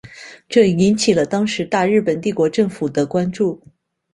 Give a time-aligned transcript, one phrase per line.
[0.49, 3.61] 这引起了当时大日本帝国政府的关注。